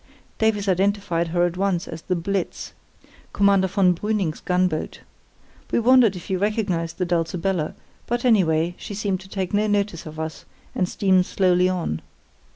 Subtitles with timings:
[0.39, 2.73] "Davies identified her at once as the Blitz,
[3.33, 5.01] Commander von Brüning's gunboat.
[5.71, 7.75] We wondered if he recognised the Dulcibella,
[8.07, 10.43] but, anyway, she seemed to take no notice of us
[10.73, 12.01] and steamed slowly on.